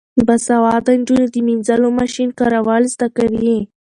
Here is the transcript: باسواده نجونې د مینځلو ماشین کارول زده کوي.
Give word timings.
باسواده 0.27 0.91
نجونې 0.99 1.25
د 1.31 1.35
مینځلو 1.47 1.89
ماشین 1.99 2.29
کارول 2.39 2.83
زده 2.93 3.07
کوي. 3.17 3.57